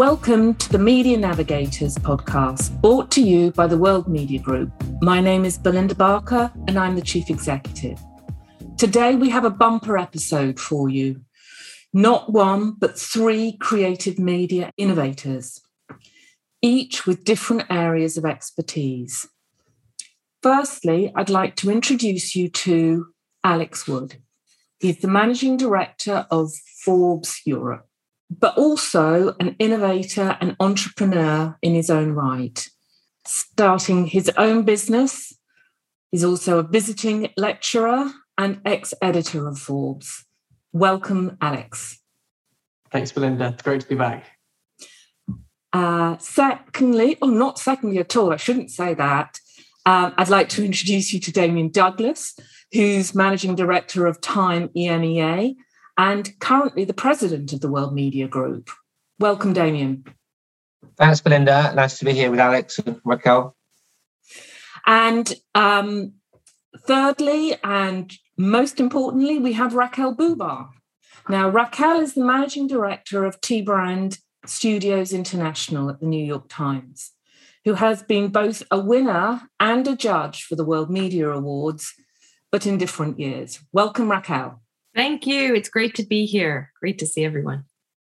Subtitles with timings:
[0.00, 4.72] Welcome to the Media Navigators podcast, brought to you by the World Media Group.
[5.02, 8.00] My name is Belinda Barker, and I'm the Chief Executive.
[8.78, 11.20] Today, we have a bumper episode for you.
[11.92, 15.60] Not one, but three creative media innovators,
[16.62, 19.28] each with different areas of expertise.
[20.42, 23.08] Firstly, I'd like to introduce you to
[23.44, 24.16] Alex Wood.
[24.78, 26.54] He's the managing director of
[26.86, 27.89] Forbes Europe
[28.30, 32.68] but also an innovator and entrepreneur in his own right.
[33.26, 35.34] Starting his own business,
[36.10, 40.24] he's also a visiting lecturer and ex editor of Forbes.
[40.72, 41.98] Welcome, Alex.
[42.92, 43.48] Thanks, Belinda.
[43.48, 44.26] It's great to be back.
[45.72, 49.38] Uh, secondly, or not secondly at all, I shouldn't say that.
[49.86, 52.36] Um, I'd like to introduce you to Damian Douglas,
[52.72, 55.54] who's managing director of Time EMEA
[56.00, 58.70] and currently the president of the World Media Group.
[59.18, 60.06] Welcome, Damian.
[60.96, 61.74] Thanks, Belinda.
[61.74, 63.54] Nice to be here with Alex and Raquel.
[64.86, 66.14] And um,
[66.86, 70.70] thirdly, and most importantly, we have Raquel Bubar.
[71.28, 76.46] Now, Raquel is the managing director of T Brand Studios International at the New York
[76.48, 77.12] Times,
[77.66, 81.92] who has been both a winner and a judge for the World Media Awards,
[82.50, 83.60] but in different years.
[83.70, 84.62] Welcome, Raquel.
[84.94, 85.54] Thank you.
[85.54, 86.72] It's great to be here.
[86.80, 87.64] Great to see everyone.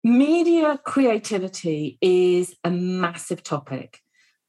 [0.03, 4.01] Media creativity is a massive topic,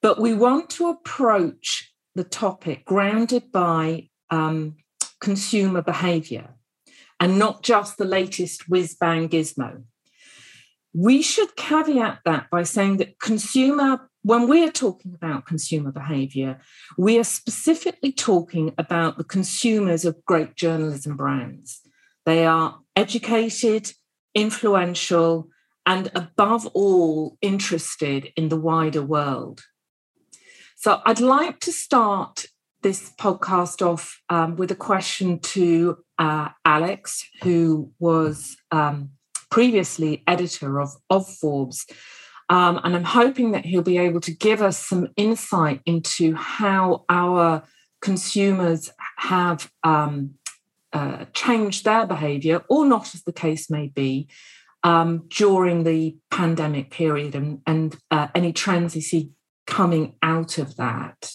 [0.03, 4.77] but we want to approach the topic grounded by um,
[5.21, 6.55] consumer behavior
[7.21, 9.85] and not just the latest whiz bang gizmo.
[10.93, 16.61] We should caveat that by saying that consumer, when we are talking about consumer behavior,
[16.99, 21.86] we are specifically talking about the consumers of great journalism brands.
[22.27, 23.93] They are educated,
[24.35, 25.49] influential,
[25.87, 29.63] and above all, interested in the wider world.
[30.75, 32.47] So I'd like to start
[32.83, 39.11] this podcast off um, with a question to uh, Alex, who was um,
[39.51, 41.87] previously editor of, of Forbes.
[42.49, 47.05] Um, and I'm hoping that he'll be able to give us some insight into how
[47.09, 47.63] our
[48.03, 50.35] consumers have um,
[50.97, 54.29] uh, changed their behaviour, or not, as the case may be,
[54.83, 59.31] um, during the pandemic period and, and uh, any trends you see
[59.67, 61.33] coming out of that?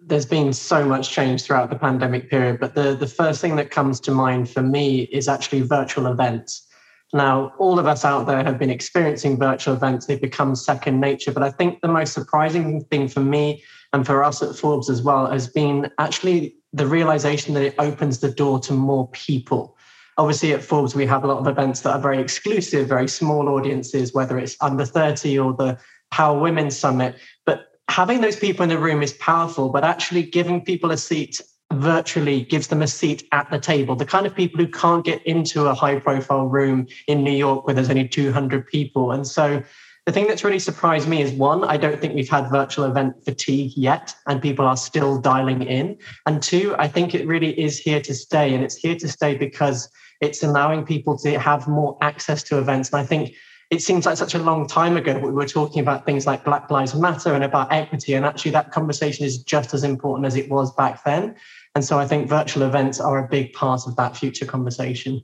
[0.00, 3.70] There's been so much change throughout the pandemic period, but the, the first thing that
[3.70, 6.66] comes to mind for me is actually virtual events.
[7.14, 11.30] Now, all of us out there have been experiencing virtual events, they've become second nature.
[11.30, 15.00] But I think the most surprising thing for me and for us at Forbes as
[15.00, 19.76] well has been actually the realization that it opens the door to more people.
[20.18, 23.48] Obviously, at Forbes, we have a lot of events that are very exclusive, very small
[23.48, 25.78] audiences, whether it's under 30 or the
[26.10, 27.14] Power Women Summit.
[27.46, 31.40] But having those people in the room is powerful, but actually giving people a seat
[31.72, 33.96] virtually gives them a seat at the table.
[33.96, 37.66] The kind of people who can't get into a high profile room in New York
[37.66, 39.12] where there's only 200 people.
[39.12, 39.62] And so
[40.06, 43.24] the thing that's really surprised me is one, I don't think we've had virtual event
[43.24, 45.96] fatigue yet, and people are still dialing in.
[46.26, 48.54] And two, I think it really is here to stay.
[48.54, 49.88] And it's here to stay because
[50.20, 52.92] it's allowing people to have more access to events.
[52.92, 53.34] And I think
[53.74, 56.70] it seems like such a long time ago we were talking about things like Black
[56.70, 58.14] Lives Matter and about equity.
[58.14, 61.34] And actually, that conversation is just as important as it was back then.
[61.74, 65.22] And so I think virtual events are a big part of that future conversation.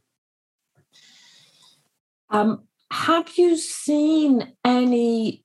[2.28, 5.44] Um, have you seen any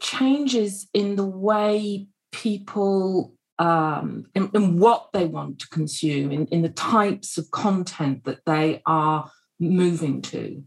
[0.00, 6.62] changes in the way people um, in, in, what they want to consume, in, in
[6.62, 9.30] the types of content that they are
[9.60, 10.64] moving to?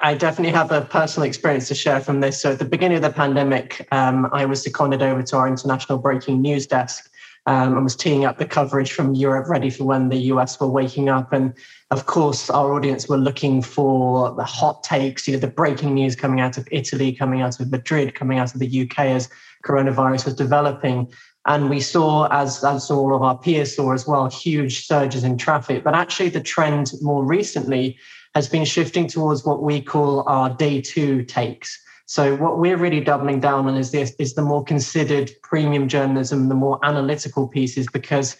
[0.00, 2.40] I, definitely have a personal experience to share from this.
[2.40, 5.98] So, at the beginning of the pandemic, um, I was seconded over to our international
[5.98, 7.10] breaking news desk
[7.46, 10.66] um, and was teeing up the coverage from Europe ready for when the US were
[10.68, 11.32] waking up.
[11.32, 11.52] And
[11.90, 16.16] of course, our audience were looking for the hot takes, you know, the breaking news
[16.16, 19.28] coming out of Italy, coming out of Madrid, coming out of the UK as
[19.64, 21.12] coronavirus was developing.
[21.46, 25.38] And we saw, as, as all of our peers saw as well, huge surges in
[25.38, 25.84] traffic.
[25.84, 27.98] But actually, the trend more recently
[28.36, 31.82] has been shifting towards what we call our day two takes.
[32.04, 36.50] So what we're really doubling down on is this is the more considered premium journalism,
[36.50, 38.36] the more analytical pieces, because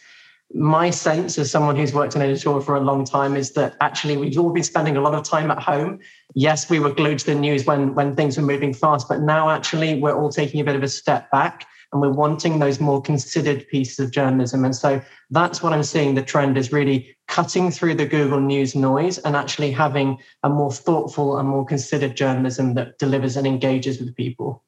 [0.53, 4.19] my sense as someone who's worked in editorial for a long time is that actually
[4.19, 5.99] we've all been spending a lot of time at home.
[6.35, 9.49] Yes, we were glued to the news when when things were moving fast, but now
[9.49, 13.01] actually we're all taking a bit of a step back and we're wanting those more
[13.01, 14.65] considered pieces of journalism.
[14.65, 15.01] And so
[15.31, 19.37] that's what I'm seeing the trend is really cutting through the Google News noise and
[19.37, 24.65] actually having a more thoughtful and more considered journalism that delivers and engages with people.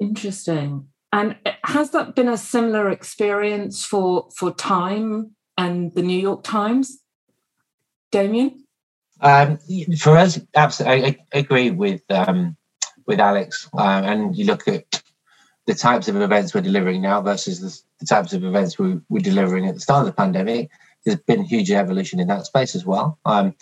[0.00, 0.88] Interesting.
[1.12, 7.02] And has that been a similar experience for for Time and the New York Times,
[8.12, 8.64] Damian?
[9.20, 9.58] Um,
[9.98, 12.56] for us, absolutely, I, I agree with um,
[13.06, 13.68] with Alex.
[13.76, 15.02] Um, and you look at
[15.68, 19.20] the types of events we're delivering now versus the, the types of events we were
[19.20, 20.70] delivering at the start of the pandemic.
[21.04, 23.18] There's been huge evolution in that space as well.
[23.26, 23.54] Um,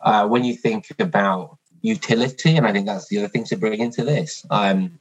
[0.00, 3.78] uh, when you think about utility, and I think that's the other thing to bring
[3.78, 4.44] into this.
[4.50, 4.98] Um,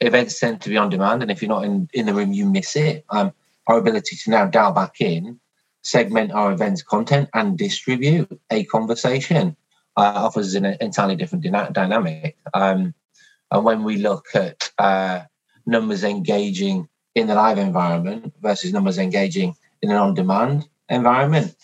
[0.00, 2.48] events tend to be on demand, and if you're not in, in the room, you
[2.48, 3.04] miss it.
[3.10, 3.32] Um,
[3.66, 5.40] our ability to now dial back in,
[5.82, 9.56] segment our events content, and distribute a conversation
[9.96, 12.36] uh, offers an entirely different dyna- dynamic.
[12.54, 12.94] Um,
[13.50, 15.22] and when we look at uh,
[15.68, 21.54] numbers engaging in the live environment versus numbers engaging in an on-demand environment,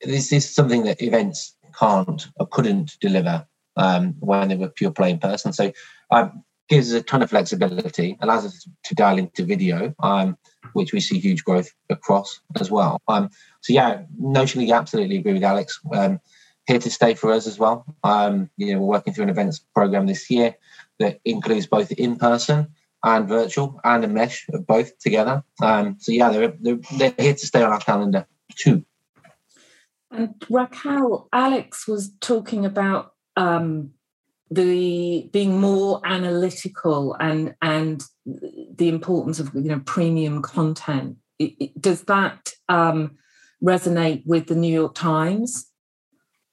[0.00, 3.46] this is something that events can't or couldn't deliver
[3.76, 5.52] um, when they were pure play in person.
[5.52, 5.72] So
[6.10, 10.38] um, gives us a ton of flexibility, allows us to dial into video, um,
[10.74, 13.00] which we see huge growth across as well.
[13.08, 15.80] Um, so yeah, notionally, absolutely agree with Alex.
[15.92, 16.20] Um,
[16.66, 17.84] here to stay for us as well.
[18.04, 20.54] Um, you know, we're working through an events program this year
[20.98, 22.68] that includes both in person
[23.04, 25.44] and virtual and a mesh of both together.
[25.62, 28.84] Um, so yeah, they're, they're, they're here to stay on our calendar too.
[30.10, 33.90] And Raquel, Alex was talking about um,
[34.50, 41.80] the being more analytical and and the importance of you know premium content it, it,
[41.80, 43.16] does that um,
[43.62, 45.70] resonate with the new york times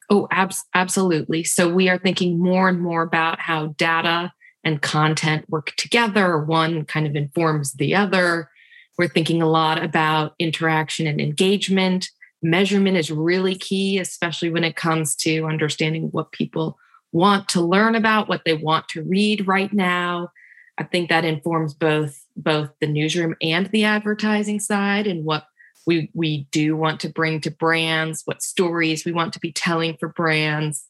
[0.09, 4.31] oh abs- absolutely so we are thinking more and more about how data
[4.65, 8.49] and content work together one kind of informs the other
[8.97, 12.09] we're thinking a lot about interaction and engagement
[12.43, 16.77] measurement is really key especially when it comes to understanding what people
[17.15, 20.29] want to learn about, what they want to read right now.
[20.77, 25.45] I think that informs both both the newsroom and the advertising side and what
[25.87, 29.95] we we do want to bring to brands, what stories we want to be telling
[29.97, 30.83] for brands.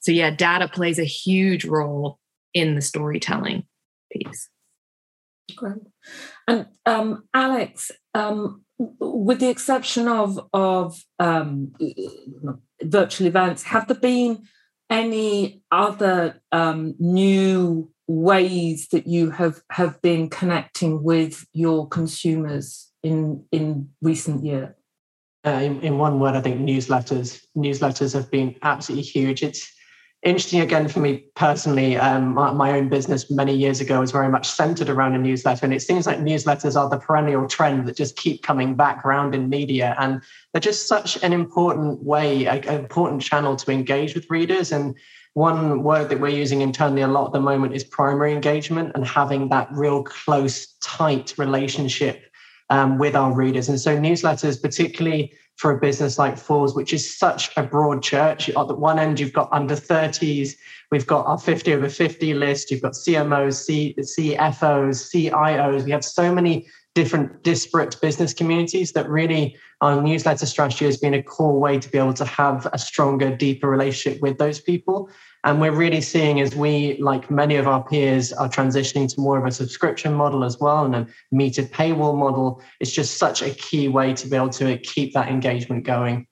[0.00, 2.18] So yeah, data plays a huge role
[2.54, 3.64] in the storytelling
[4.12, 4.48] piece.
[5.56, 5.78] Great.
[6.46, 11.72] And um, Alex, um, with the exception of of um,
[12.82, 14.46] virtual events, have there been
[14.90, 23.44] any other um, new ways that you have have been connecting with your consumers in
[23.52, 24.74] in recent years?
[25.46, 27.40] Uh, in, in one word, I think newsletters.
[27.56, 29.42] Newsletters have been absolutely huge.
[29.42, 29.72] It's
[30.22, 31.96] interesting again for me personally.
[31.96, 35.64] Um, my, my, own business many years ago was very much centered around a newsletter,
[35.64, 39.34] and it seems like newsletters are the perennial trend that just keep coming back around
[39.34, 40.20] in media, and
[40.52, 44.72] they're just such an important way, an important channel to engage with readers.
[44.72, 44.96] And
[45.34, 49.06] one word that we're using internally a lot at the moment is primary engagement and
[49.06, 52.27] having that real close, tight relationship
[52.70, 53.68] um, with our readers.
[53.68, 58.48] And so newsletters, particularly for a business like Forbes, which is such a broad church.
[58.48, 60.52] At the one end, you've got under 30s,
[60.92, 65.84] we've got our 50 over 50 list, you've got CMOs, C, CFOs, CIOs.
[65.84, 71.14] We have so many different disparate business communities that really our newsletter strategy has been
[71.14, 75.10] a core way to be able to have a stronger, deeper relationship with those people.
[75.44, 79.38] And we're really seeing as we, like many of our peers, are transitioning to more
[79.38, 82.60] of a subscription model as well and a metered paywall model.
[82.80, 86.26] It's just such a key way to be able to keep that engagement going.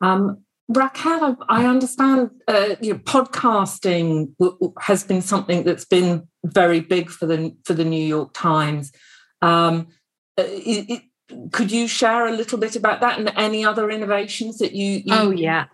[0.00, 4.34] Um, Raquel, I understand uh, you know, podcasting
[4.80, 8.90] has been something that's been very big for the for the New York Times.
[9.42, 9.88] Um,
[10.38, 10.90] uh, it,
[11.28, 15.02] it, could you share a little bit about that and any other innovations that you?
[15.04, 15.66] you oh yeah,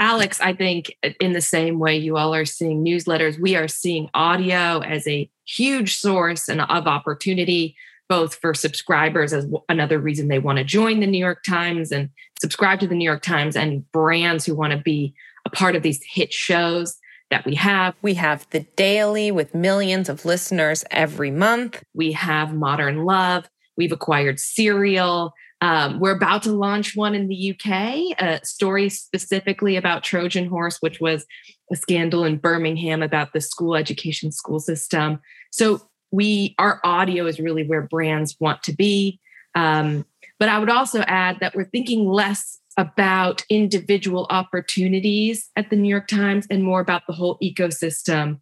[0.00, 4.08] Alex, I think in the same way you all are seeing newsletters, we are seeing
[4.14, 7.76] audio as a huge source and of opportunity,
[8.08, 12.08] both for subscribers as another reason they want to join the New York Times and
[12.40, 15.14] subscribe to the New York Times, and brands who want to be
[15.44, 16.96] a part of these hit shows
[17.30, 17.94] that we have.
[18.00, 21.84] We have The Daily with millions of listeners every month.
[21.92, 23.50] We have Modern Love.
[23.76, 25.34] We've acquired Serial.
[25.62, 30.78] Um, we're about to launch one in the UK, a story specifically about Trojan Horse,
[30.80, 31.26] which was
[31.70, 35.20] a scandal in Birmingham about the school education school system.
[35.50, 39.20] So we our audio is really where brands want to be.
[39.54, 40.06] Um,
[40.38, 45.88] but I would also add that we're thinking less about individual opportunities at the New
[45.88, 48.40] York Times and more about the whole ecosystem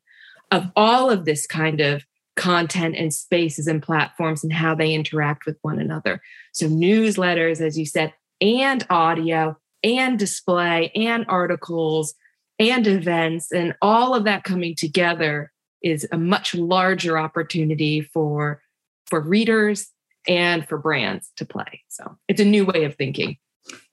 [0.51, 2.05] of all of this kind of
[2.39, 6.23] content and spaces and platforms and how they interact with one another.
[6.53, 12.15] So, newsletters, as you said, and audio, and display, and articles,
[12.59, 15.53] and events, and all of that coming together
[15.83, 18.63] is a much larger opportunity for
[19.07, 19.91] for readers
[20.29, 21.83] and for brands to play.
[21.89, 23.37] So it's a new way of thinking.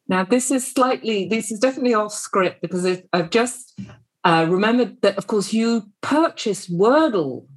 [0.08, 3.80] Now, this is slightly, this is definitely off script because I've just
[4.24, 7.48] uh, remembered that, of course, you purchased Wordle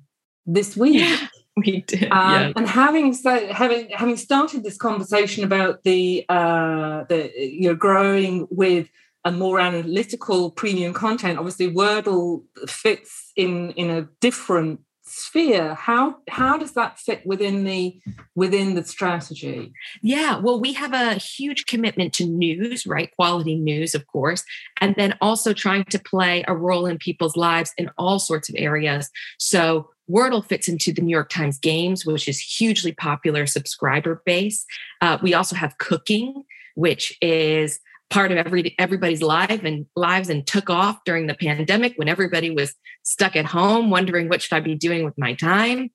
[0.49, 1.01] this week.
[1.01, 2.11] Yeah, we did.
[2.11, 2.53] Um, yeah.
[2.57, 8.89] And having having having started this conversation about the uh, the you know growing with
[9.25, 16.59] a more analytical premium content, obviously Wordle fits in in a different sphere how how
[16.59, 17.99] does that fit within the
[18.35, 23.95] within the strategy yeah well we have a huge commitment to news right quality news
[23.95, 24.45] of course
[24.83, 28.55] and then also trying to play a role in people's lives in all sorts of
[28.59, 34.23] areas so Wordle fits into the New York Times Games, which is hugely popular subscriber
[34.25, 34.65] base.
[35.01, 40.47] Uh, we also have cooking, which is part of every everybody's life and lives and
[40.47, 42.75] took off during the pandemic when everybody was
[43.05, 45.91] stuck at home wondering what should i be doing with my time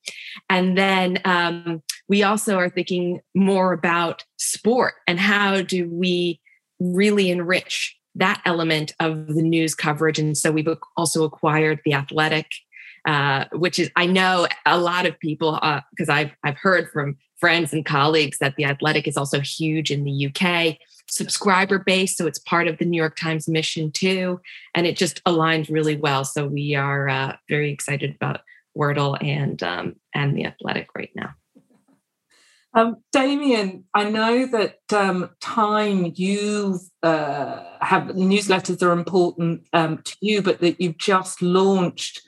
[0.50, 6.40] and then um, we also are thinking more about sport and how do we
[6.80, 12.48] really enrich that element of the news coverage and so we've also acquired the athletic
[13.06, 15.60] uh, which is i know a lot of people
[15.92, 19.92] because uh, I've, I've heard from friends and colleagues that the athletic is also huge
[19.92, 20.78] in the uk
[21.10, 22.18] subscriber base.
[22.18, 24.42] So it's part of the New York Times mission too.
[24.74, 26.26] And it just aligns really well.
[26.26, 28.42] So we are uh, very excited about
[28.78, 31.36] Wordle and, um, and the athletic right now.
[32.76, 40.16] Um, Damian, I know that um, time you uh, have newsletters are important um, to
[40.22, 42.22] you, but that you've just launched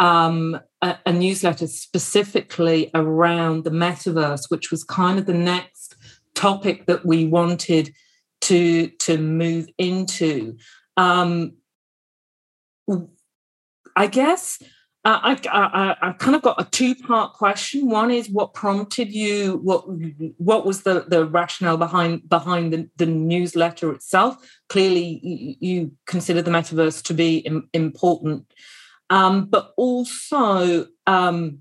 [0.00, 5.94] um, a, a, newsletter specifically around the metaverse, which was kind of the next
[6.34, 7.94] topic that we wanted
[8.40, 10.56] to to move into.
[10.96, 11.52] Um,
[13.94, 14.58] I guess
[15.04, 17.88] uh, I, I, I kind of got a two part question.
[17.88, 19.60] One is what prompted you?
[19.62, 19.84] What
[20.38, 24.36] what was the, the rationale behind behind the, the newsletter itself?
[24.70, 25.20] Clearly,
[25.60, 28.46] you, consider the metaverse to be Im- important,
[29.10, 31.58] um, but also um,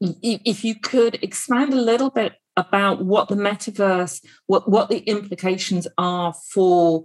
[0.00, 5.88] if you could expand a little bit about what the metaverse, what, what the implications
[5.98, 7.04] are for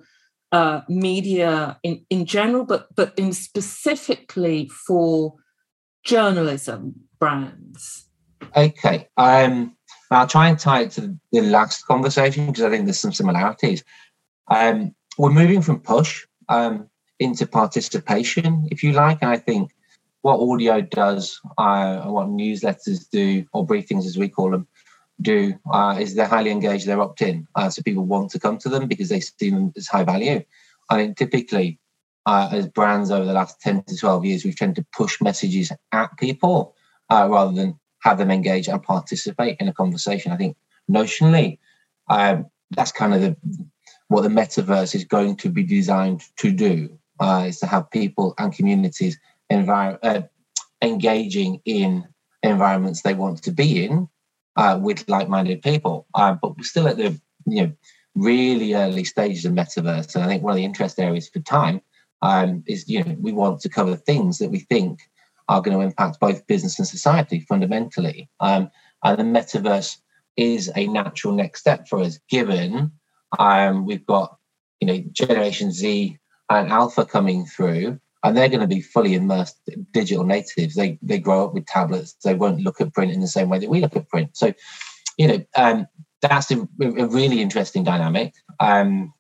[0.52, 5.36] uh, media in, in general, but but in specifically for
[6.04, 8.08] journalism brands.
[8.56, 9.08] Okay.
[9.18, 9.76] Um,
[10.12, 13.84] I'll try and tie it to the last conversation because I think there's some similarities.
[14.50, 16.90] Um, we're moving from push um,
[17.20, 19.20] into participation, if you like.
[19.22, 19.72] And I think
[20.22, 24.68] what audio does, uh, what newsletters do, or briefings as we call them,
[25.22, 27.48] do uh, is they're highly engaged, they're opt in.
[27.56, 30.42] Uh, so people want to come to them because they see them as high value.
[30.90, 31.80] I think typically,
[32.26, 35.72] uh, as brands over the last 10 to 12 years, we've tended to push messages
[35.92, 36.76] at people
[37.10, 40.32] uh, rather than have them engage and participate in a conversation.
[40.32, 40.56] I think
[40.90, 41.60] notionally,
[42.10, 43.36] um, that's kind of the,
[44.08, 48.34] what the metaverse is going to be designed to do, uh, is to have people
[48.38, 49.20] and communities
[49.52, 50.22] envir- uh,
[50.82, 52.08] engaging in
[52.44, 54.08] environments they want to be in
[54.56, 56.08] uh, with like-minded people.
[56.16, 57.72] Uh, but we're still at the you know
[58.16, 61.82] really early stages of metaverse, and I think one of the interest areas for time
[62.22, 65.00] um, is you know we want to cover things that we think
[65.48, 68.30] are going to impact both business and society fundamentally.
[68.40, 68.70] Um,
[69.04, 69.98] and the metaverse
[70.38, 72.92] is a natural next step for us, given
[73.38, 74.38] um, we've got
[74.80, 76.18] you know Generation Z
[76.50, 79.58] and Alpha coming through, and they're going to be fully immersed
[79.92, 80.76] digital natives.
[80.76, 82.14] They they grow up with tablets.
[82.24, 84.36] They won't look at print in the same way that we look at print.
[84.36, 84.54] So,
[85.18, 85.88] you know, um,
[86.22, 88.34] that's a, a, really interesting dynamic.
[88.60, 89.14] Um,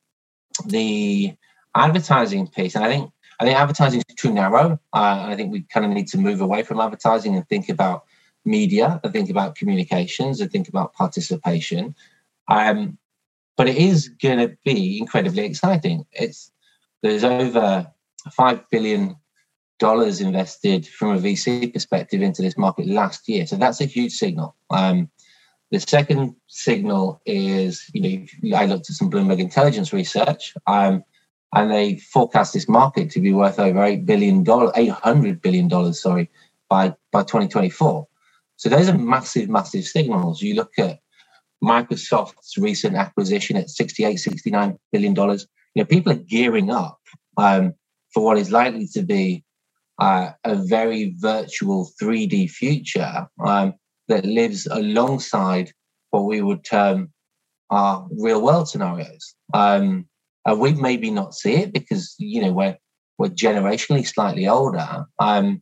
[0.65, 1.33] the
[1.75, 4.79] advertising piece, and I think I think advertising is too narrow.
[4.93, 8.03] Uh, I think we kind of need to move away from advertising and think about
[8.43, 11.95] media, and think about communications, and think about participation.
[12.47, 12.97] Um,
[13.55, 16.05] but it is going to be incredibly exciting.
[16.13, 16.51] It's
[17.01, 17.87] there's over
[18.31, 19.15] five billion
[19.79, 23.47] dollars invested from a VC perspective into this market last year.
[23.47, 24.55] So that's a huge signal.
[24.69, 25.09] Um,
[25.71, 31.03] the second signal is, you know, I looked at some Bloomberg intelligence research, um,
[31.53, 35.67] and they forecast this market to be worth over eight billion dollars, eight hundred billion
[35.67, 36.29] dollars, sorry,
[36.69, 38.07] by by 2024.
[38.57, 40.41] So those are massive, massive signals.
[40.41, 40.99] You look at
[41.63, 45.47] Microsoft's recent acquisition at 68, 69 billion dollars.
[45.79, 46.99] Know, people are gearing up
[47.37, 47.73] um,
[48.13, 49.43] for what is likely to be
[49.99, 53.73] uh, a very virtual 3D future um,
[54.07, 55.71] that lives alongside
[56.09, 57.11] what we would term
[57.69, 59.35] our real world scenarios.
[59.53, 60.07] Um,
[60.45, 62.77] and we maybe not see it because you know we're
[63.17, 65.05] we're generationally slightly older.
[65.19, 65.61] Um,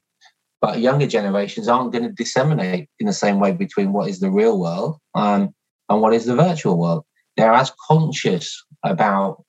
[0.61, 4.31] but younger generations aren't going to disseminate in the same way between what is the
[4.31, 5.53] real world um,
[5.89, 7.03] and what is the virtual world.
[7.35, 9.43] They're as conscious about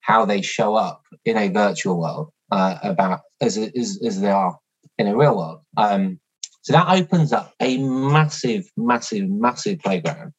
[0.00, 4.58] how they show up in a virtual world uh, about as, as, as they are
[4.98, 5.60] in a real world.
[5.76, 6.18] Um,
[6.62, 10.32] so that opens up a massive, massive, massive playground.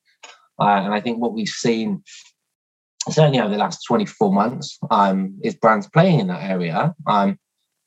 [0.60, 2.04] Uh, and I think what we've seen
[3.10, 7.40] certainly over the last 24 months um, is brands playing in that area um,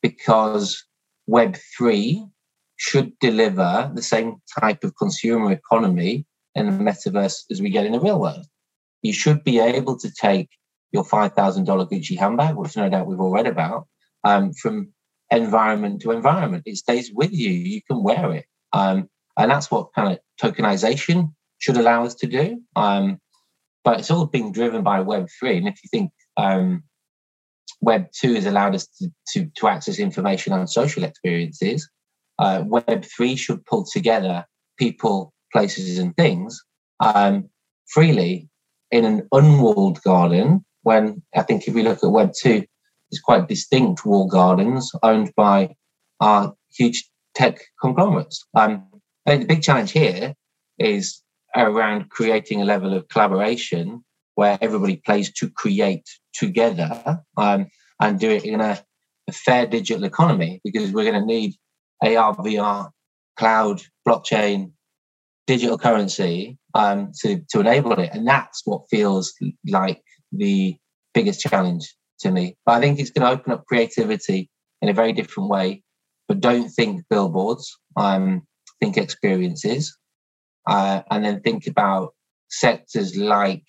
[0.03, 0.85] because
[1.31, 2.29] Web3
[2.77, 7.93] should deliver the same type of consumer economy in the metaverse as we get in
[7.93, 8.45] the real world.
[9.03, 10.49] You should be able to take
[10.95, 11.35] your $5,000
[11.91, 13.89] Gucci handbag, which no doubt we've all read about,
[14.23, 14.93] um, from
[15.31, 16.63] environment to environment.
[16.67, 17.51] It stays with you.
[17.51, 18.47] You can wear it.
[18.73, 22.63] Um, and that's what kind of tokenization should allow us to do.
[22.77, 23.21] Um,
[23.83, 25.59] but it's all being driven by Web3.
[25.59, 26.85] And if you think um,
[27.85, 31.91] Web2 has allowed us to, to, to, access information on social experiences,
[32.39, 34.47] uh, Web3 should pull together
[34.79, 36.63] people, places, and things
[37.01, 37.51] um,
[37.89, 38.49] freely
[38.91, 40.65] in an unwalled garden.
[40.85, 42.67] When I think if we look at Web2,
[43.11, 45.75] it's quite distinct walled gardens owned by
[46.21, 48.47] our huge tech conglomerates.
[48.55, 48.87] Um,
[49.27, 50.35] I the big challenge here
[50.79, 51.23] is
[51.57, 57.67] around creating a level of collaboration where everybody plays to create together um,
[58.01, 58.83] and do it in a,
[59.29, 61.55] a, fair digital economy because we're going to need
[62.03, 62.91] AR, VR,
[63.37, 64.73] cloud, blockchain,
[65.47, 68.11] digital currency um, to, to enable it.
[68.13, 69.33] And that's what feels
[69.69, 70.03] like
[70.37, 70.77] the
[71.13, 72.57] biggest challenge to me.
[72.65, 74.51] But I think it's going to open up creativity
[74.83, 75.83] in a very different way.
[76.29, 78.47] But don't think billboards, um,
[78.81, 79.97] think experiences
[80.67, 82.15] uh, and then think about
[82.49, 83.65] sectors like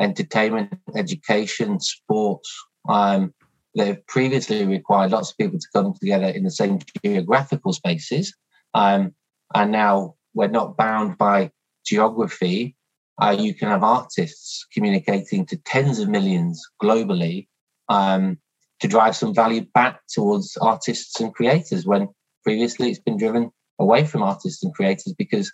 [0.00, 2.50] entertainment, education, sports,
[2.88, 3.32] um,
[3.74, 8.34] that have previously required lots of people to come together in the same geographical spaces.
[8.74, 9.14] Um,
[9.54, 11.50] and now we're not bound by
[11.86, 12.76] geography.
[13.22, 17.46] Uh, you can have artists communicating to tens of millions globally
[17.88, 18.36] um,
[18.80, 22.08] to drive some value back towards artists and creators when
[22.42, 25.52] previously it's been driven away from artists and creators because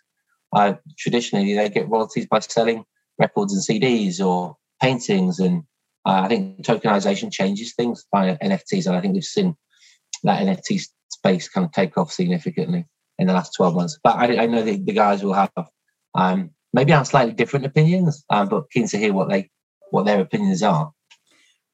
[0.55, 2.85] uh, traditionally they get royalties by selling
[3.19, 5.39] records and CDs or paintings.
[5.39, 5.65] And
[6.07, 8.87] uh, I think tokenization changes things by NFTs.
[8.87, 9.55] And I think we've seen
[10.23, 12.87] that NFT space kind of take off significantly
[13.19, 13.99] in the last 12 months.
[14.03, 15.51] But I, I know the, the, guys will have
[16.15, 19.51] um, maybe I have slightly different opinions, um, but keen to hear what they
[19.91, 20.93] what their opinions are.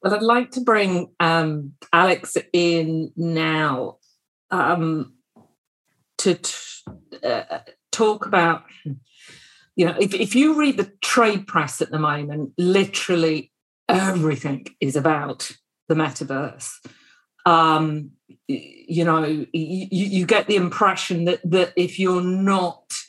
[0.02, 3.98] Well, I'd like to bring um, Alex in now
[4.50, 5.14] um,
[6.18, 7.58] to t- uh,
[7.90, 8.64] talk about,
[9.76, 13.52] you know, if, if you read the trade press at the moment, literally
[13.88, 15.50] everything is about
[15.88, 16.70] the metaverse.
[17.46, 18.12] Um,
[18.46, 23.03] you know, you, you get the impression that that if you're not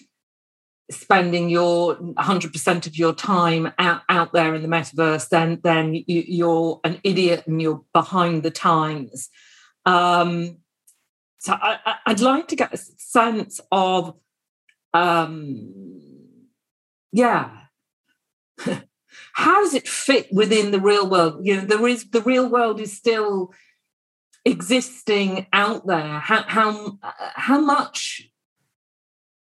[0.92, 6.48] spending your 100% of your time out, out there in the metaverse then then you,
[6.48, 9.30] are an idiot and you're behind the times.
[9.86, 10.58] Um,
[11.40, 14.16] so I, would like to get a sense of
[14.94, 16.02] um,
[17.12, 17.52] yeah.
[19.34, 21.46] How does it fit within the real world?
[21.46, 23.54] You know there is the real world is still
[24.46, 26.20] existing out there.
[26.20, 26.98] How how
[27.36, 28.30] how much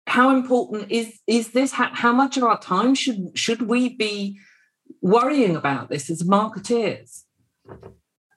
[0.08, 4.40] how important is is this how, how much of our time should should we be
[5.02, 7.24] worrying about this as marketeers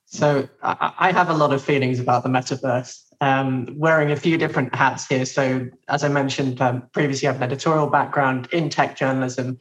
[0.07, 4.39] so I, I have a lot of feelings about the metaverse um, wearing a few
[4.39, 5.25] different hats here.
[5.25, 9.59] So, as I mentioned um, previously, I have an editorial background in tech journalism.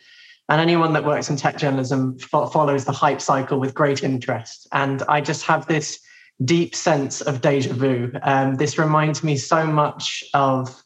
[0.50, 4.68] And anyone that works in tech journalism fo- follows the hype cycle with great interest.
[4.72, 6.00] And I just have this
[6.46, 8.12] deep sense of deja vu.
[8.22, 10.84] Um, this reminds me so much of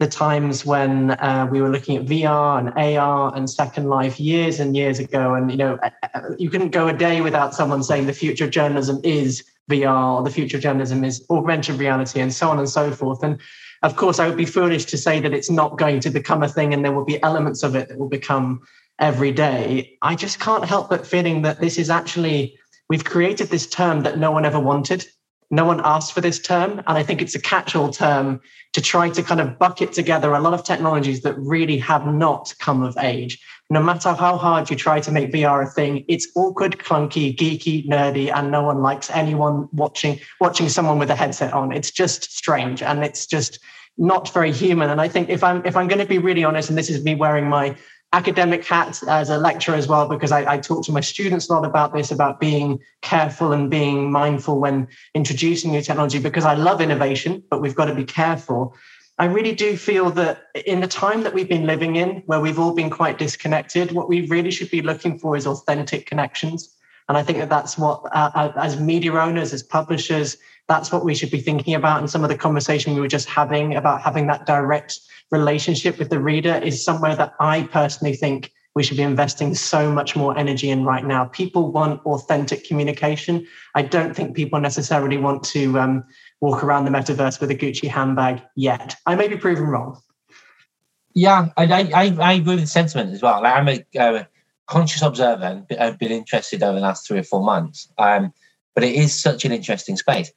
[0.00, 4.58] the times when uh, we were looking at VR and AR and Second Life years
[4.58, 5.34] and years ago.
[5.34, 8.44] And, you know, uh, uh, you couldn't go a day without someone saying the future
[8.44, 12.58] of journalism is VR, or the future of journalism is augmented reality, and so on
[12.58, 13.22] and so forth.
[13.22, 13.40] And
[13.82, 16.48] of course, I would be foolish to say that it's not going to become a
[16.48, 18.62] thing and there will be elements of it that will become
[18.98, 19.96] every day.
[20.02, 24.18] I just can't help but feeling that this is actually, we've created this term that
[24.18, 25.06] no one ever wanted.
[25.50, 26.78] No one asked for this term.
[26.78, 28.40] And I think it's a catch all term
[28.72, 32.52] to try to kind of bucket together a lot of technologies that really have not
[32.58, 33.40] come of age.
[33.70, 37.86] No matter how hard you try to make VR a thing, it's awkward, clunky, geeky,
[37.86, 41.72] nerdy, and no one likes anyone watching watching someone with a headset on.
[41.72, 43.58] It's just strange and it's just
[43.96, 44.90] not very human.
[44.90, 47.04] And I think if I'm if I'm going to be really honest, and this is
[47.04, 47.76] me wearing my
[48.14, 51.52] academic hat as a lecturer as well, because I, I, talk to my students a
[51.52, 56.54] lot about this, about being careful and being mindful when introducing new technology, because I
[56.54, 58.76] love innovation, but we've got to be careful.
[59.18, 62.58] I really do feel that in the time that we've been living in, where we've
[62.58, 66.72] all been quite disconnected, what we really should be looking for is authentic connections.
[67.08, 70.36] And I think that that's what, uh, uh as media owners, as publishers,
[70.68, 72.00] that's what we should be thinking about.
[72.00, 74.98] And some of the conversation we were just having about having that direct
[75.30, 79.90] relationship with the reader is somewhere that I personally think we should be investing so
[79.92, 81.26] much more energy in right now.
[81.26, 83.46] People want authentic communication.
[83.74, 86.04] I don't think people necessarily want to um,
[86.40, 88.96] walk around the metaverse with a Gucci handbag yet.
[89.06, 90.00] I may be proven wrong.
[91.14, 93.46] Yeah, I, I, I agree with the sentiment as well.
[93.46, 94.24] I'm a uh,
[94.66, 97.88] conscious observer and I've been interested over the last three or four months.
[97.96, 98.32] Um,
[98.74, 100.32] but it is such an interesting space.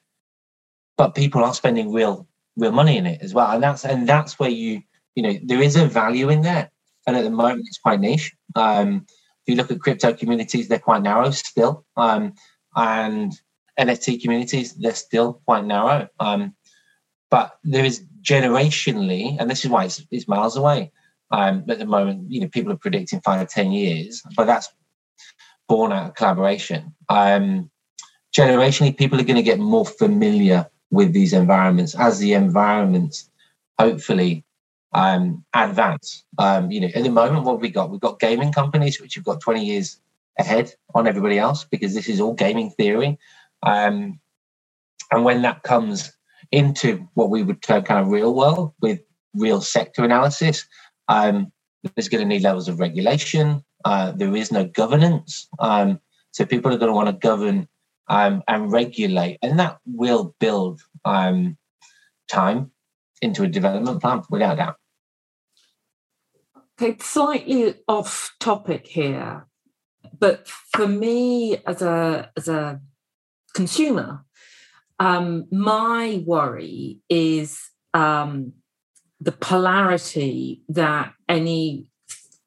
[0.98, 3.52] But people are spending real real money in it as well.
[3.52, 4.82] And that's and that's where you
[5.16, 6.72] you know there is a value in there.
[7.06, 8.36] And at the moment, it's quite niche.
[8.56, 11.86] Um, if you look at crypto communities, they're quite narrow still.
[11.96, 12.34] Um,
[12.76, 13.32] and
[13.80, 16.10] NFT communities, they're still quite narrow.
[16.20, 16.54] Um,
[17.30, 20.92] but there is generationally, and this is why it's, it's miles away.
[21.32, 24.70] Um, at the moment, you know, people are predicting five ten years, but that's
[25.68, 26.96] born out of collaboration.
[27.10, 27.70] Um,
[28.36, 33.30] generationally, people are going to get more familiar with these environments as the environments
[33.80, 34.43] hopefully
[34.93, 36.23] um, advance.
[36.38, 37.91] Um, you know, at the moment, what we got?
[37.91, 40.00] We've got gaming companies which have got 20 years
[40.39, 43.17] ahead on everybody else because this is all gaming theory.
[43.63, 44.19] Um,
[45.12, 46.13] and when that comes
[46.52, 49.00] into what we would term kind of real world with
[49.36, 50.65] real sector analysis,
[51.08, 51.52] um,
[51.95, 53.63] there's going to need levels of regulation.
[53.86, 55.47] Uh, there is no governance.
[55.60, 56.00] Um,
[56.32, 57.67] so people are going to want to govern
[58.08, 61.58] um, and regulate, and that will build um,
[62.28, 62.72] time
[63.22, 64.76] into a development plan without doubt.
[66.80, 69.48] Okay, slightly off topic here,
[70.20, 72.80] but for me as a as a
[73.54, 74.24] consumer,
[75.00, 78.54] um, my worry is um,
[79.20, 81.89] the polarity that any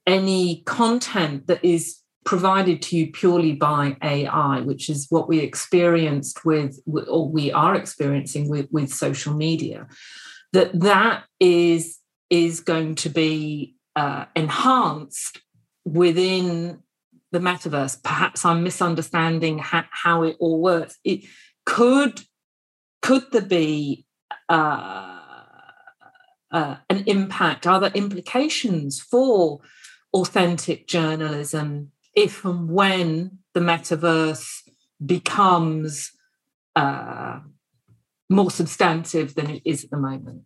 [0.07, 1.99] any content that is
[2.31, 7.75] provided to you purely by AI, which is what we experienced with, or we are
[7.75, 9.89] experiencing with, with social media,
[10.53, 11.99] that that is
[12.31, 15.41] is going to be uh, enhanced
[15.85, 16.79] within
[17.33, 18.01] the metaverse.
[18.01, 20.99] Perhaps I'm misunderstanding ha- how it all works.
[21.03, 21.25] It
[21.67, 22.21] could
[23.03, 24.07] could there be
[24.49, 25.19] uh,
[26.53, 27.67] uh, an impact?
[27.67, 29.63] Are there implications for
[30.15, 34.63] authentic journalism if and when the metaverse
[35.05, 36.13] becomes
[36.77, 37.41] uh,
[38.29, 40.43] more substantive than it is at the moment.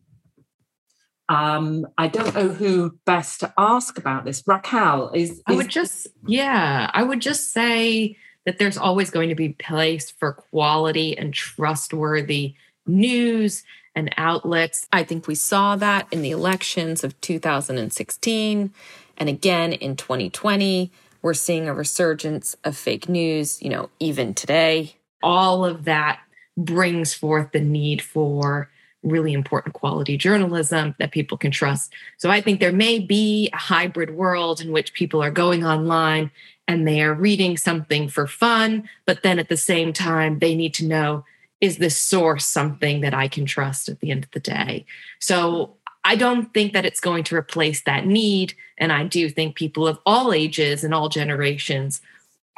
[1.29, 4.43] Um, I don't know who best to ask about this.
[4.47, 5.43] Raquel is, is.
[5.47, 10.11] I would just, yeah, I would just say that there's always going to be place
[10.11, 12.55] for quality and trustworthy
[12.87, 14.87] news and outlets.
[14.93, 18.73] I think we saw that in the elections of 2016
[19.17, 20.93] and again in 2020.
[21.25, 24.97] We're seeing a resurgence of fake news, you know, even today.
[25.23, 26.21] All of that
[26.55, 28.71] brings forth the need for
[29.03, 31.95] really important quality journalism that people can trust.
[32.19, 36.31] So I think there may be a hybrid world in which people are going online
[36.69, 40.75] and they are reading something for fun, but then at the same time, they need
[40.75, 41.25] to know
[41.63, 44.85] is this source something that I can trust at the end of the day?
[45.21, 48.55] So I don't think that it's going to replace that need.
[48.77, 52.01] And I do think people of all ages and all generations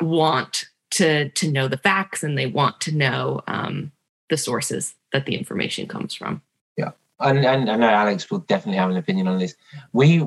[0.01, 3.93] want to, to know the facts and they want to know um,
[4.29, 6.43] the sources that the information comes from.
[6.77, 6.91] Yeah.
[7.21, 9.55] And, and I know Alex will definitely have an opinion on this.
[9.93, 10.27] We,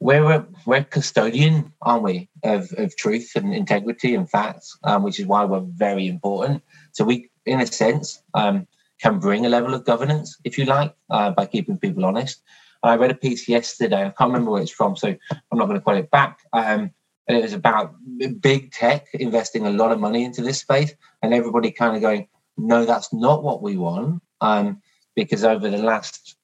[0.00, 5.26] we're, we're custodian, aren't we, of, of truth and integrity and facts, um, which is
[5.26, 6.62] why we're very important.
[6.92, 8.66] So we, in a sense, um,
[9.00, 12.42] can bring a level of governance, if you like, uh, by keeping people honest.
[12.82, 15.78] I read a piece yesterday, I can't remember where it's from, so I'm not going
[15.78, 16.40] to quote it back.
[16.52, 16.90] Um,
[17.26, 17.94] and it was about
[18.40, 22.28] big tech investing a lot of money into this space, and everybody kind of going,
[22.58, 24.22] no, that's not what we want.
[24.40, 24.82] Um,
[25.16, 26.36] because over the last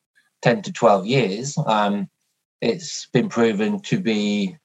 [0.43, 2.09] 10 to 12 years, um,
[2.61, 4.57] it's been proven to be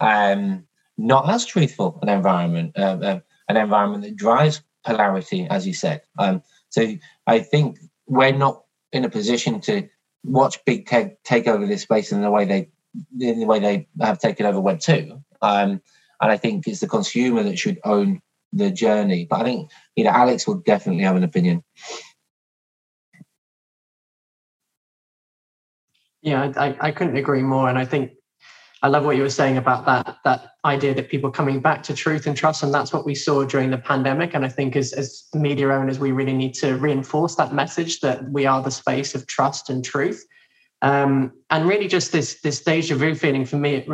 [0.00, 5.74] um, not as truthful an environment, uh, uh, an environment that drives polarity, as you
[5.74, 6.02] said.
[6.18, 6.42] Um,
[6.74, 6.92] so
[7.28, 9.88] I think we're not in a position to
[10.24, 12.68] watch big tech take over this space in the way they
[13.20, 15.22] in the way they have taken over Web two.
[15.40, 15.80] Um,
[16.20, 18.20] and I think it's the consumer that should own
[18.52, 19.24] the journey.
[19.24, 21.62] But I think you know Alex will definitely have an opinion.
[26.22, 27.68] Yeah, I, I couldn't agree more.
[27.68, 28.14] And I think
[28.84, 31.94] I love what you were saying about that that idea that people coming back to
[31.94, 34.34] truth and trust, and that's what we saw during the pandemic.
[34.34, 38.30] And I think as as media owners, we really need to reinforce that message that
[38.30, 40.22] we are the space of trust and truth.
[40.82, 43.88] Um, and really, just this this deja vu feeling for me, it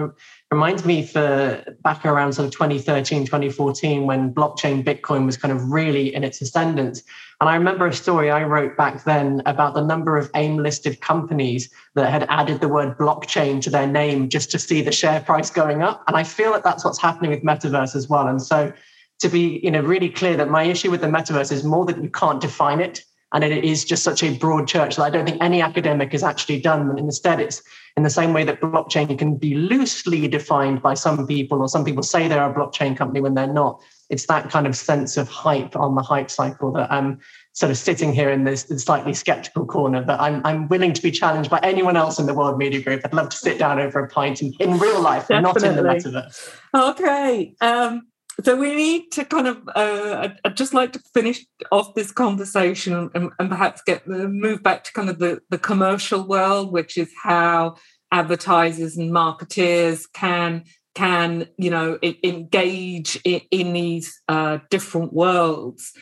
[0.50, 5.70] reminds me for back around sort of 2013, 2014, when blockchain Bitcoin was kind of
[5.70, 7.02] really in its ascendance.
[7.40, 11.00] And I remember a story I wrote back then about the number of AIM listed
[11.00, 15.20] companies that had added the word blockchain to their name just to see the share
[15.20, 16.02] price going up.
[16.08, 18.26] And I feel that that's what's happening with metaverse as well.
[18.26, 18.72] And so
[19.20, 22.02] to be you know really clear that my issue with the metaverse is more that
[22.02, 25.25] you can't define it and it is just such a broad church that I don't
[25.25, 26.90] think any academic has actually done.
[26.90, 27.62] And instead, it's
[27.97, 31.85] in the same way that blockchain can be loosely defined by some people, or some
[31.85, 33.81] people say they're a blockchain company when they're not.
[34.09, 37.21] It's that kind of sense of hype on the hype cycle that I'm
[37.53, 41.12] sort of sitting here in this, slightly skeptical corner that I'm, I'm willing to be
[41.12, 43.03] challenged by anyone else in the World Media Group.
[43.05, 45.83] I'd love to sit down over a pint in, in real life, not in the
[45.83, 46.53] metaverse.
[46.75, 47.55] Okay.
[47.61, 48.09] Um,
[48.43, 53.11] so we need to kind of uh, I'd just like to finish off this conversation
[53.14, 56.97] and, and, perhaps get the move back to kind of the, the commercial world which
[56.97, 57.77] is how
[58.12, 60.64] advertisers and marketeers can
[60.95, 65.93] can you know engage in, in these uh, different worlds.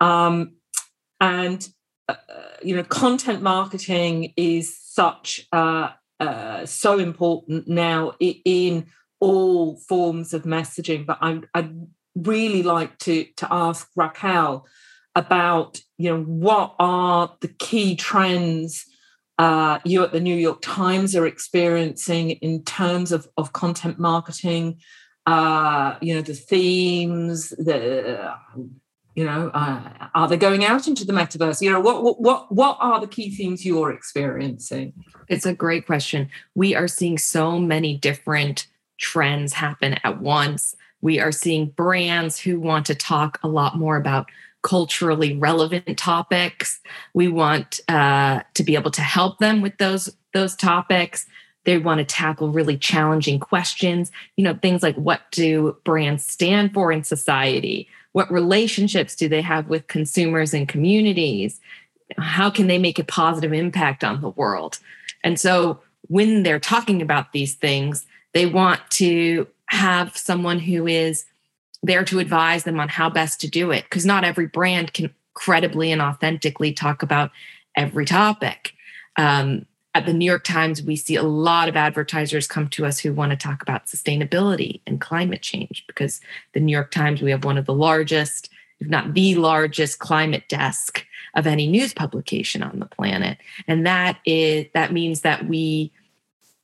[0.00, 0.54] Um,
[1.20, 1.66] and
[2.08, 2.14] uh,
[2.62, 8.86] you know content marketing is such uh, uh so important now in
[9.20, 11.06] all forms of messaging.
[11.06, 14.66] But I, would really like to, to ask Raquel
[15.14, 18.84] about, you know, what are the key trends
[19.38, 24.80] uh, you at the New York Times are experiencing in terms of, of content marketing,
[25.26, 28.34] uh, you know, the themes, the
[29.14, 31.60] you know, uh, are they going out into the metaverse?
[31.60, 34.92] You know, what what what are the key themes you're experiencing?
[35.28, 36.30] It's a great question.
[36.54, 40.76] We are seeing so many different trends happen at once.
[41.00, 44.28] We are seeing brands who want to talk a lot more about
[44.62, 46.80] culturally relevant topics.
[47.14, 51.26] We want uh, to be able to help them with those those topics.
[51.64, 54.10] They want to tackle really challenging questions.
[54.36, 57.88] You know, things like what do brands stand for in society?
[58.12, 61.60] What relationships do they have with consumers and communities?
[62.16, 64.78] How can they make a positive impact on the world?
[65.22, 71.24] And so when they're talking about these things, they want to have someone who is
[71.82, 75.14] there to advise them on how best to do it because not every brand can
[75.34, 77.30] credibly and authentically talk about
[77.76, 78.72] every topic.
[79.16, 82.98] Um, at the New York Times, we see a lot of advertisers come to us
[82.98, 86.20] who want to talk about sustainability and climate change because
[86.52, 90.48] the New York Times, we have one of the largest, if not the largest, climate
[90.48, 93.38] desk of any news publication on the planet.
[93.66, 95.92] And that is that means that we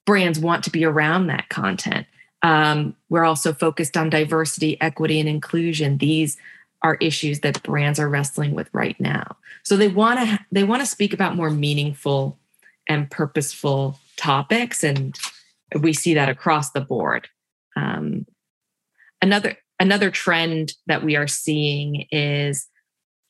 [0.04, 2.06] brands want to be around that content.
[2.42, 5.98] Um, we're also focused on diversity, equity, and inclusion.
[5.98, 6.36] These
[6.82, 9.36] are issues that brands are wrestling with right now.
[9.62, 12.38] So they want to they want to speak about more meaningful
[12.86, 15.18] and purposeful topics, and
[15.80, 17.28] we see that across the board.
[17.76, 18.26] Um,
[19.22, 22.68] another another trend that we are seeing is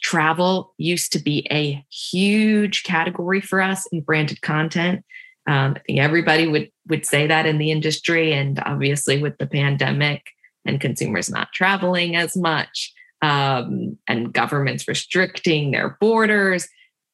[0.02, 5.04] travel used to be a huge category for us in branded content
[5.46, 9.46] um, I think everybody would would say that in the industry, and obviously with the
[9.46, 10.22] pandemic
[10.64, 16.68] and consumers not traveling as much, um, and governments restricting their borders,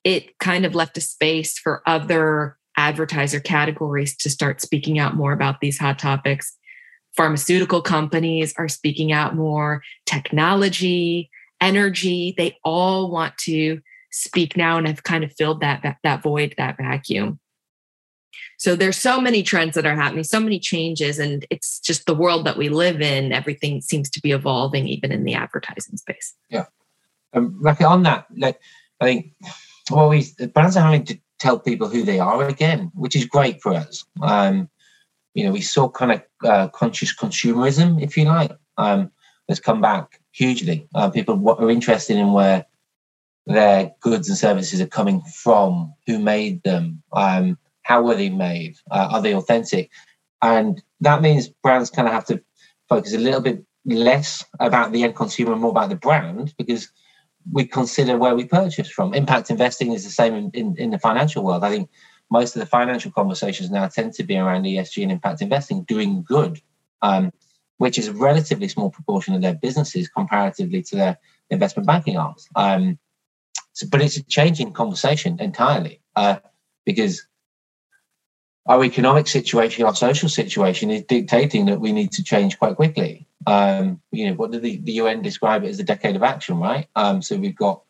[0.04, 5.32] it kind of left a space for other advertiser categories to start speaking out more
[5.32, 6.56] about these hot topics.
[7.16, 9.82] Pharmaceutical companies are speaking out more.
[10.06, 13.80] Technology, energy, they all want to
[14.12, 17.39] speak now and have kind of filled that, that, that void, that vacuum.
[18.58, 22.14] So there's so many trends that are happening, so many changes, and it's just the
[22.14, 23.32] world that we live in.
[23.32, 26.34] Everything seems to be evolving, even in the advertising space.
[26.48, 26.66] Yeah.
[27.32, 28.60] Um, on that, like
[29.00, 29.32] I think,
[29.90, 33.62] well, we brands are having to tell people who they are again, which is great
[33.62, 34.04] for us.
[34.20, 34.68] Um,
[35.34, 39.10] you know, we saw kind of uh, conscious consumerism, if you like, um,
[39.48, 40.88] has come back hugely.
[40.94, 42.66] Uh, people are interested in where
[43.46, 47.02] their goods and services are coming from, who made them.
[47.12, 47.58] Um,
[47.90, 48.76] how were they made?
[48.88, 49.90] Uh, are they authentic?
[50.42, 52.40] And that means brands kind of have to
[52.88, 56.88] focus a little bit less about the end consumer, more about the brand, because
[57.50, 59.12] we consider where we purchase from.
[59.12, 61.64] Impact investing is the same in, in, in the financial world.
[61.64, 61.90] I think
[62.30, 66.22] most of the financial conversations now tend to be around ESG and impact investing, doing
[66.22, 66.60] good,
[67.02, 67.32] um,
[67.78, 71.18] which is a relatively small proportion of their businesses comparatively to their
[71.50, 72.46] investment banking arms.
[72.54, 73.00] Um,
[73.72, 76.36] so, but it's a changing conversation entirely uh,
[76.86, 77.26] because
[78.66, 83.26] our economic situation, our social situation is dictating that we need to change quite quickly.
[83.46, 86.58] Um, you know, what did the, the UN describe it as a decade of action,
[86.58, 86.86] right?
[86.94, 87.82] Um, so we've got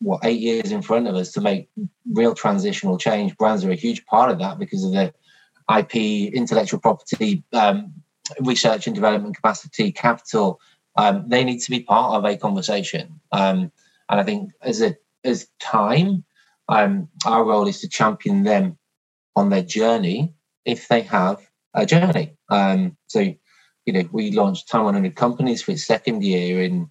[0.00, 1.68] what eight years in front of us to make
[2.10, 3.36] real transitional change.
[3.36, 5.12] Brands are a huge part of that because of the
[5.76, 7.92] IP, intellectual property, um,
[8.40, 10.60] research and development capacity, capital.
[10.96, 13.20] Um, they need to be part of a conversation.
[13.32, 13.72] Um,
[14.08, 16.24] and I think as a as time,
[16.68, 18.78] um, our role is to champion them
[19.36, 20.32] on their journey
[20.64, 21.40] if they have
[21.74, 22.36] a journey.
[22.48, 26.90] Um, so, you know, we launched Time 100 Companies for its second year in,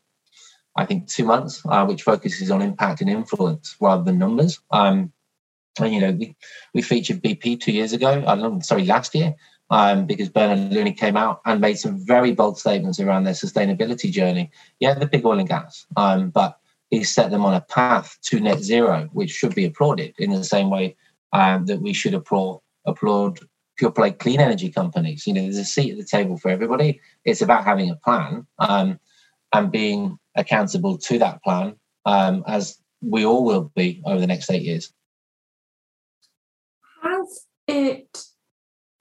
[0.75, 4.59] I think, two months, uh, which focuses on impact and influence rather than numbers.
[4.71, 5.11] Um,
[5.79, 6.35] and, you know, we,
[6.73, 9.33] we featured BP two years ago, uh, sorry, last year,
[9.71, 14.11] um, because Bernard Looney came out and made some very bold statements around their sustainability
[14.11, 14.51] journey.
[14.79, 16.59] Yeah, the big oil and gas, um, but
[16.91, 20.43] he set them on a path to net zero, which should be applauded in the
[20.43, 20.95] same way
[21.33, 23.39] um, that we should applaud, applaud
[23.77, 25.27] pure play clean energy companies.
[25.27, 27.01] You know, there's a seat at the table for everybody.
[27.25, 28.99] It's about having a plan um,
[29.51, 34.49] and being accountable to that plan, um, as we all will be over the next
[34.49, 34.93] eight years.
[37.01, 38.23] Has it?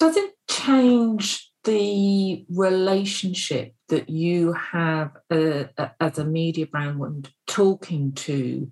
[0.01, 5.65] Does it change the relationship that you have uh,
[6.01, 8.69] as a media brand when talking to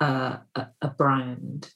[0.00, 1.72] uh, a, a, brand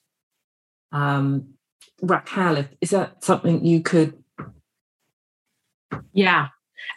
[0.93, 1.53] um,
[2.01, 4.13] Raquel, is that something you could?
[6.13, 6.47] Yeah.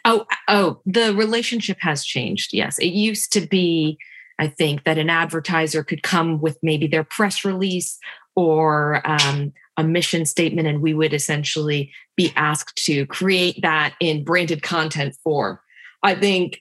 [0.05, 2.53] Oh, oh, the relationship has changed.
[2.53, 3.97] Yes, it used to be.
[4.39, 7.97] I think that an advertiser could come with maybe their press release
[8.35, 14.23] or um, a mission statement, and we would essentially be asked to create that in
[14.23, 15.57] branded content form.
[16.03, 16.59] I think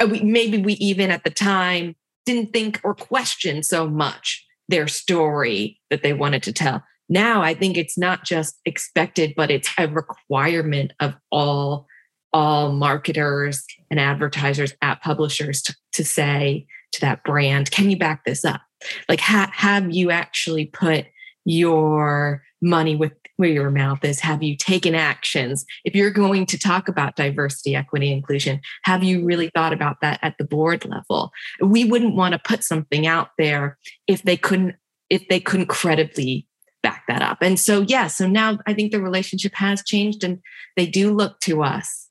[0.00, 5.80] uh, maybe we even at the time didn't think or question so much their story
[5.90, 6.82] that they wanted to tell.
[7.08, 11.86] Now i think it's not just expected but it's a requirement of all
[12.32, 18.24] all marketers and advertisers at publishers to, to say to that brand can you back
[18.24, 18.60] this up?
[19.08, 21.06] Like ha- have you actually put
[21.44, 26.58] your money with where your mouth is have you taken actions if you're going to
[26.58, 31.30] talk about diversity equity inclusion have you really thought about that at the board level
[31.60, 34.76] we wouldn't want to put something out there if they couldn't
[35.10, 36.46] if they couldn't credibly
[36.84, 37.38] back that up.
[37.40, 40.38] And so, yeah, so now I think the relationship has changed and
[40.76, 42.08] they do look to us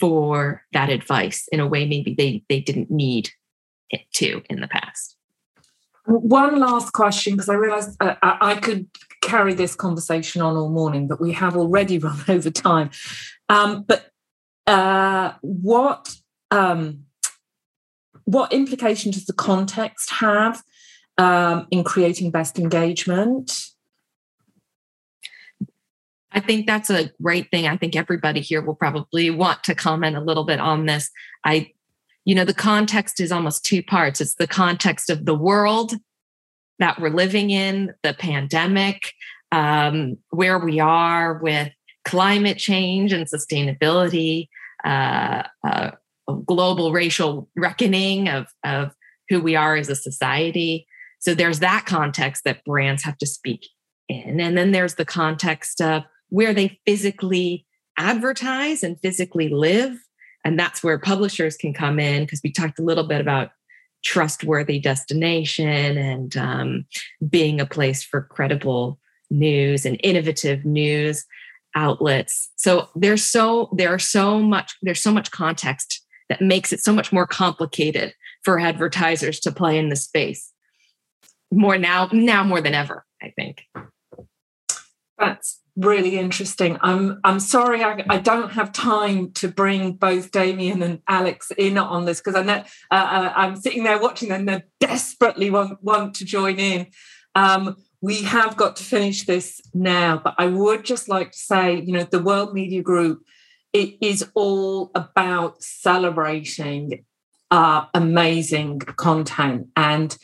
[0.00, 3.30] for that advice in a way maybe they, they didn't need
[3.90, 5.15] it to in the past.
[6.06, 8.86] One last question, because I realized uh, I could
[9.22, 12.90] carry this conversation on all morning, but we have already run over time.
[13.48, 14.10] Um, but
[14.66, 16.14] uh, what
[16.50, 17.04] um,
[18.24, 20.62] what implication does the context have
[21.18, 23.52] um, in creating best engagement?
[26.32, 27.66] I think that's a great thing.
[27.66, 31.10] I think everybody here will probably want to comment a little bit on this.
[31.44, 31.72] I,
[32.26, 35.94] you know, the context is almost two parts it's the context of the world
[36.78, 39.12] that we're living in, the pandemic,
[39.52, 41.72] um, where we are with
[42.04, 44.48] climate change and sustainability,
[44.84, 45.92] uh, uh,
[46.44, 48.92] global racial reckoning of, of
[49.28, 50.86] who we are as a society.
[51.20, 53.66] So there's that context that brands have to speak
[54.08, 54.40] in.
[54.40, 59.96] And then there's the context of where they physically advertise and physically live.
[60.46, 63.50] And that's where publishers can come in because we talked a little bit about
[64.04, 66.86] trustworthy destination and um,
[67.28, 71.26] being a place for credible news and innovative news
[71.74, 72.48] outlets.
[72.58, 76.92] So there's so there are so much there's so much context that makes it so
[76.92, 80.52] much more complicated for advertisers to play in the space.
[81.50, 83.64] More now now more than ever, I think.
[85.18, 86.78] That's really interesting.
[86.80, 91.78] I'm I'm sorry I, I don't have time to bring both Damian and Alex in
[91.78, 94.46] on this because I know uh, uh, I'm sitting there watching them.
[94.46, 96.86] They desperately want want to join in.
[97.34, 101.80] Um, we have got to finish this now, but I would just like to say,
[101.80, 103.22] you know, the World Media Group
[103.76, 107.04] it is all about celebrating
[107.50, 110.16] uh, amazing content and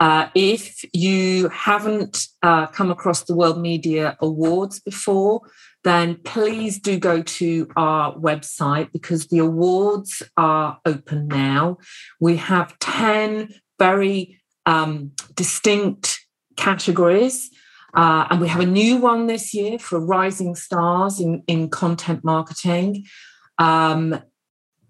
[0.00, 5.42] uh, if you haven't uh, come across the World Media Awards before,
[5.84, 11.78] then please do go to our website because the awards are open now.
[12.20, 16.20] We have 10 very um, distinct
[16.56, 17.50] categories.
[17.94, 22.22] Uh, and we have a new one this year for rising stars in, in content
[22.22, 23.04] marketing.
[23.56, 24.20] Um,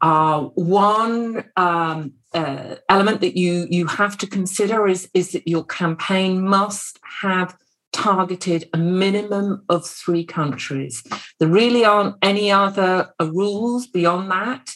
[0.01, 5.65] uh, one um, uh, element that you you have to consider is is that your
[5.65, 7.57] campaign must have
[7.93, 11.03] targeted a minimum of three countries.
[11.41, 14.71] There really aren't any other uh, rules beyond that.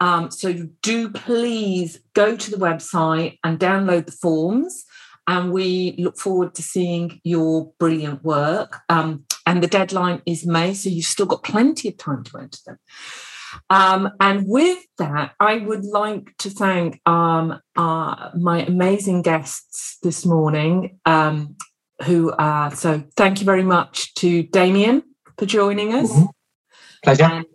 [0.00, 0.52] Um, so
[0.82, 4.84] do please go to the website and download the forms.
[5.28, 8.78] And we look forward to seeing your brilliant work.
[8.88, 12.58] Um, and the deadline is May, so you've still got plenty of time to enter
[12.66, 12.78] them.
[13.70, 20.24] Um, and with that, I would like to thank um, uh, my amazing guests this
[20.24, 20.98] morning.
[21.04, 21.56] Um,
[22.04, 25.02] who uh, so thank you very much to Damian
[25.38, 26.12] for joining us.
[26.12, 26.26] Mm-hmm.
[27.02, 27.24] Pleasure.
[27.24, 27.46] And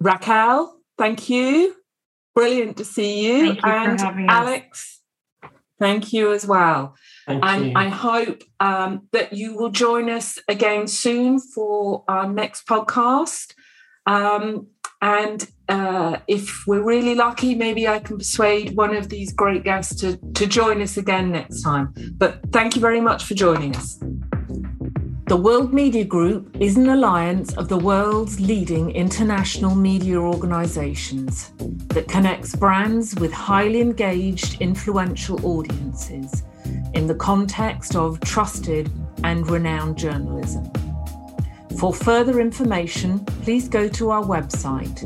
[0.00, 1.76] Raquel, thank you.
[2.34, 3.52] Brilliant to see you.
[3.52, 5.00] you and Alex,
[5.42, 5.50] us.
[5.78, 6.96] thank you as well.
[7.26, 7.72] Thank and you.
[7.76, 13.54] I hope um, that you will join us again soon for our next podcast.
[14.06, 14.68] Um,
[15.02, 19.94] and uh, if we're really lucky, maybe I can persuade one of these great guests
[20.00, 21.94] to, to join us again next time.
[22.16, 23.98] But thank you very much for joining us.
[25.26, 31.50] The World Media Group is an alliance of the world's leading international media organizations
[31.88, 36.42] that connects brands with highly engaged, influential audiences
[36.92, 38.90] in the context of trusted
[39.22, 40.70] and renowned journalism.
[41.78, 45.02] For further information, please go to our website,